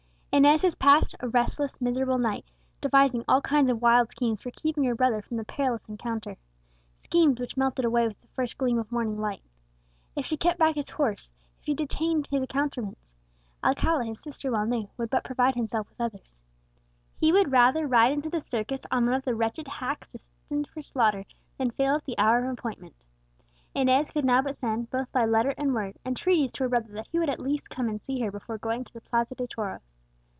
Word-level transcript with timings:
Inez 0.33 0.61
has 0.61 0.75
passed 0.75 1.13
a 1.19 1.27
restless, 1.27 1.81
miserable 1.81 2.17
night, 2.17 2.45
devising 2.79 3.21
all 3.27 3.41
kinds 3.41 3.69
of 3.69 3.81
wild 3.81 4.09
schemes 4.09 4.41
for 4.41 4.49
keeping 4.49 4.85
her 4.85 4.95
brother 4.95 5.21
from 5.21 5.35
the 5.35 5.43
perilous 5.43 5.89
encounter; 5.89 6.37
schemes 7.01 7.37
which 7.37 7.57
melted 7.57 7.83
away 7.83 8.07
with 8.07 8.19
the 8.21 8.29
first 8.29 8.57
gleam 8.57 8.79
of 8.79 8.89
morning 8.93 9.17
light. 9.19 9.41
If 10.15 10.25
she 10.25 10.37
kept 10.37 10.57
back 10.57 10.75
his 10.75 10.89
horse, 10.91 11.29
if 11.59 11.65
she 11.65 11.73
detained 11.73 12.27
his 12.27 12.41
accoutrements, 12.41 13.13
Alcala, 13.61 14.05
his 14.05 14.21
sister 14.21 14.49
well 14.53 14.65
knew, 14.65 14.87
would 14.95 15.09
but 15.09 15.25
provide 15.25 15.55
himself 15.55 15.89
with 15.89 15.99
others. 15.99 16.39
He 17.17 17.33
would 17.33 17.51
rather 17.51 17.85
ride 17.85 18.13
into 18.13 18.29
the 18.29 18.39
circus 18.39 18.85
on 18.89 19.03
one 19.05 19.15
of 19.15 19.25
the 19.25 19.35
wretched 19.35 19.67
hacks 19.67 20.07
destined 20.13 20.69
for 20.69 20.81
slaughter, 20.81 21.25
than 21.57 21.71
fail 21.71 21.95
at 21.95 22.05
the 22.05 22.17
hour 22.17 22.41
of 22.45 22.49
appointment. 22.57 22.95
Inez 23.75 24.11
could 24.11 24.23
now 24.25 24.41
but 24.41 24.55
send, 24.55 24.89
both 24.91 25.11
by 25.11 25.25
letter 25.25 25.53
and 25.57 25.75
word, 25.75 25.97
entreaties 26.05 26.53
to 26.53 26.63
her 26.63 26.69
brother 26.69 26.93
that 26.93 27.07
he 27.11 27.19
would 27.19 27.29
at 27.29 27.39
least 27.41 27.69
come 27.69 27.89
and 27.89 28.01
see 28.01 28.21
her 28.21 28.31
before 28.31 28.57
going 28.57 28.85
to 28.85 28.93
the 28.93 29.01
Plaza 29.01 29.35
de 29.35 29.45
Toros. 29.45 29.97